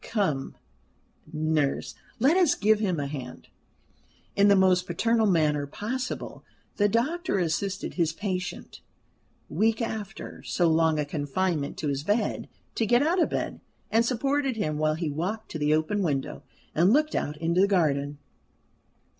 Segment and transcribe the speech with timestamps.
[0.03, 0.55] Come,
[1.31, 3.49] nurse, let us give him a hand."
[4.35, 6.43] In the most paternal manner possible
[6.77, 8.81] the doctor assisted his patient,
[9.47, 13.61] weak, after so long a confinement to his bed, to get out of bed,
[13.91, 16.41] and supported him while he walked to the open window,
[16.73, 18.17] and looked out into the garden.